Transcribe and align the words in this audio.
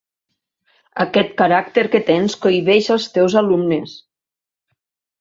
Aquest 1.05 1.35
caràcter 1.43 1.85
que 1.97 2.03
tens 2.09 2.39
cohibeix 2.47 2.91
els 2.99 3.09
teus 3.21 3.39
alumnes. 3.45 3.99